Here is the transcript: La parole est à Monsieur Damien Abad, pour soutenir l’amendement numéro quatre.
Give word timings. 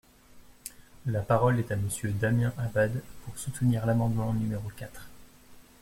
La 1.05 1.21
parole 1.21 1.59
est 1.59 1.71
à 1.71 1.75
Monsieur 1.75 2.09
Damien 2.09 2.51
Abad, 2.57 3.03
pour 3.23 3.37
soutenir 3.37 3.85
l’amendement 3.85 4.33
numéro 4.33 4.67
quatre. 4.75 5.07